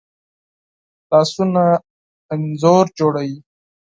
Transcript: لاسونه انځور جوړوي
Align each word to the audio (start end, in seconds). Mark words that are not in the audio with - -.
لاسونه 1.09 1.65
انځور 2.33 2.85
جوړوي 2.99 3.35